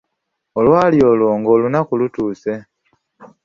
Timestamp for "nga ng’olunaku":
1.31-1.93